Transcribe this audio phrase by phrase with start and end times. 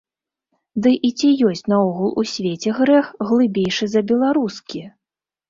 [0.85, 4.85] Ды і ці ёсць наогул у свеце грэх, глыбейшы за беларускі?!.